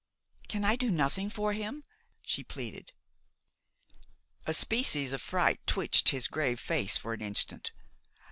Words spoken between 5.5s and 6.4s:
twitched his